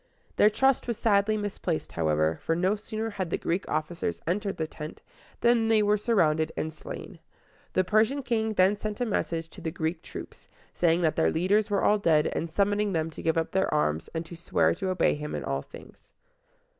[0.37, 4.65] Their trust was sadly misplaced, however; for no sooner had the Greek officers entered the
[4.65, 4.99] tent
[5.41, 7.19] than they were surrounded and slain.
[7.73, 11.69] The Persian king then sent a message to the Greek troops, saying that their leaders
[11.69, 14.89] were all dead, and summoning them to give up their arms and to swear to
[14.89, 16.15] obey him in all things.